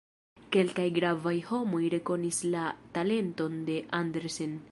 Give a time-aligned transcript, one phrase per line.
[0.53, 2.65] Kelkaj gravaj homoj rekonis la
[2.97, 4.59] talenton de Andersen.